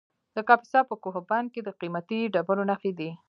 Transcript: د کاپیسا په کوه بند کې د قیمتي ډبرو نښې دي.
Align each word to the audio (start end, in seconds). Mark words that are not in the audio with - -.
د 0.35 0.37
کاپیسا 0.47 0.79
په 0.89 0.95
کوه 1.03 1.19
بند 1.29 1.47
کې 1.53 1.61
د 1.63 1.69
قیمتي 1.79 2.19
ډبرو 2.33 2.63
نښې 2.69 2.91
دي. 2.99 3.09